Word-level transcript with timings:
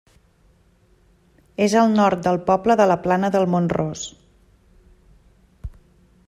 És 1.65 1.75
al 1.81 1.93
nord 1.99 2.23
del 2.29 2.41
poble 2.47 2.77
de 2.81 2.87
la 2.93 2.97
Plana 3.05 3.31
de 3.37 3.43
Mont-ros. 3.57 4.07